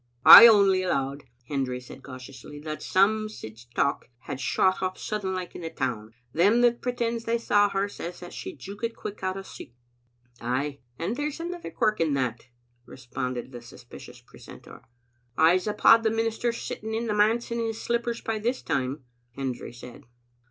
"I 0.39 0.47
only 0.47 0.81
allowed," 0.81 1.25
Hendry 1.47 1.79
said 1.79 2.01
cautiously, 2.01 2.59
"that 2.61 2.81
some 2.81 3.29
sic 3.29 3.55
talk 3.75 4.09
had 4.21 4.39
shot 4.41 4.81
up 4.81 4.97
sudden 4.97 5.35
like 5.35 5.53
in 5.53 5.61
the 5.61 5.69
town. 5.69 6.15
Them 6.33 6.61
that 6.61 6.81
pretends 6.81 7.25
they 7.25 7.37
saw 7.37 7.69
her 7.69 7.87
says 7.87 8.19
that 8.19 8.33
she 8.33 8.55
joukit 8.57 8.95
quick 8.95 9.21
out 9.21 9.37
o' 9.37 9.43
sicht." 9.43 9.75
"Ay, 10.41 10.79
and 10.97 11.15
there's 11.17 11.39
another 11.39 11.69
quirk 11.69 11.99
in 12.01 12.15
that," 12.15 12.47
responded 12.87 13.51
the 13.51 13.61
suspicious 13.61 14.19
precentor. 14.21 14.81
"I'seuphaud 15.37 16.01
the 16.01 16.09
minister's 16.09 16.57
sitting 16.57 16.95
in 16.95 17.05
the 17.05 17.13
manse 17.13 17.51
in 17.51 17.59
his 17.59 17.79
slippers 17.79 18.21
by 18.21 18.39
this 18.39 18.63
time," 18.63 19.03
Hendry 19.35 19.71
said. 19.71 20.05